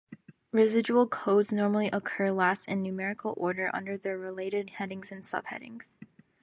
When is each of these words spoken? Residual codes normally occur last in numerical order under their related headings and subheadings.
Residual 0.51 1.05
codes 1.07 1.51
normally 1.53 1.85
occur 1.93 2.31
last 2.31 2.67
in 2.67 2.81
numerical 2.81 3.35
order 3.37 3.69
under 3.71 3.97
their 3.99 4.17
related 4.17 4.71
headings 4.71 5.11
and 5.11 5.23
subheadings. 5.23 5.91